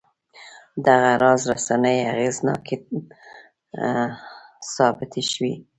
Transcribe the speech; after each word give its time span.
دغه 0.85 1.11
راز 1.23 1.41
رسنۍ 1.51 1.97
اغېزناکې 2.11 2.75
ثابتې 4.73 5.23
شوې. 5.31 5.53